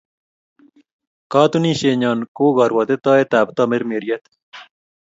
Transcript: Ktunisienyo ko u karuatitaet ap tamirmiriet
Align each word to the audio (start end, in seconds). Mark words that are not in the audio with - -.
Ktunisienyo 1.31 2.11
ko 2.35 2.43
u 2.49 2.53
karuatitaet 2.57 3.31
ap 3.41 3.47
tamirmiriet 3.57 4.23